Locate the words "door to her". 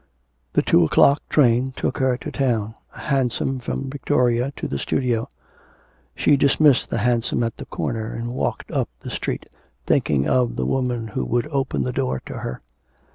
11.93-12.61